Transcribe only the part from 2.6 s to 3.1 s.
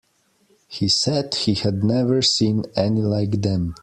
any